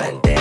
Pendejo. 0.00 0.39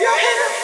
your 0.00 0.16
hands. 0.18 0.63